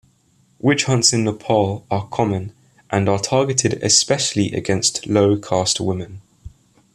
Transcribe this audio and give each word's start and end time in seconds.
Witch 0.57 0.85
hunts 0.85 1.13
in 1.13 1.25
Nepal 1.25 1.85
are 1.91 2.07
common, 2.07 2.53
and 2.89 3.07
are 3.07 3.19
targeted 3.19 3.73
especially 3.83 4.51
against 4.51 5.05
low-caste 5.05 5.79
women. 5.79 6.23